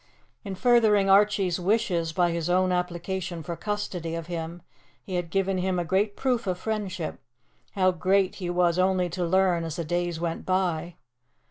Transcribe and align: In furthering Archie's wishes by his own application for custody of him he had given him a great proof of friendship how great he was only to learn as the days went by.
In 0.43 0.55
furthering 0.55 1.11
Archie's 1.11 1.59
wishes 1.59 2.11
by 2.11 2.31
his 2.31 2.49
own 2.49 2.71
application 2.71 3.43
for 3.43 3.55
custody 3.55 4.15
of 4.15 4.25
him 4.25 4.63
he 5.03 5.13
had 5.13 5.29
given 5.29 5.59
him 5.59 5.77
a 5.77 5.85
great 5.85 6.15
proof 6.15 6.47
of 6.47 6.57
friendship 6.57 7.19
how 7.73 7.91
great 7.91 8.33
he 8.37 8.49
was 8.49 8.79
only 8.79 9.09
to 9.09 9.23
learn 9.23 9.63
as 9.63 9.75
the 9.75 9.85
days 9.85 10.19
went 10.19 10.43
by. 10.43 10.95